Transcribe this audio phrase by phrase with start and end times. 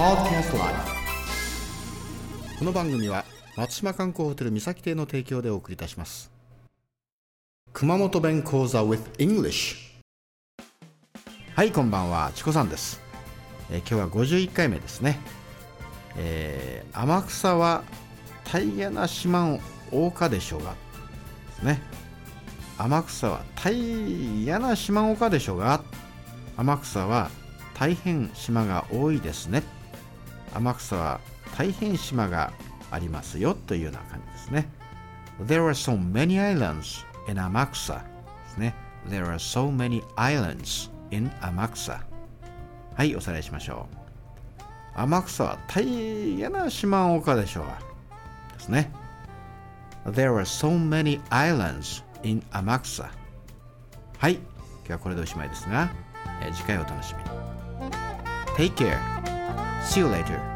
[0.00, 0.74] Podcast Live
[2.58, 6.32] この番組は松島観光ホテル三崎邸の提供でお送りいたします。
[7.74, 9.76] 熊本弁講座 with English
[11.54, 12.32] はいこんばんは。
[12.34, 12.98] チコさんです、
[13.70, 15.20] えー今日は51回目ですね、
[16.16, 17.84] えー天草は
[18.50, 19.60] 大げな島を
[19.92, 20.76] 丘でしょうが。
[21.62, 21.82] ね。
[22.78, 23.74] 天草は大
[24.46, 25.84] げな島丘でしょうが。
[26.56, 27.30] 天草は
[27.74, 29.62] 大変島が多いですね。
[30.54, 31.20] 天草は
[31.56, 32.52] 大変島が
[32.90, 34.68] ありますよというような感じですね。
[35.46, 38.00] There are so many islands in 天草で
[38.54, 38.74] すね。
[39.08, 42.00] There are so many islands in 天草
[42.96, 43.96] はいおさらいしましょう。
[44.94, 47.64] 天草は大変な島丘でしょう
[48.58, 48.90] ですね。
[50.04, 53.10] There are so many islands in 天草
[54.18, 54.42] はい今
[54.86, 55.90] 日はこれでおしまいですが、
[56.52, 57.30] 次回お楽しみに。
[58.56, 59.19] Take care.
[59.82, 60.49] See you later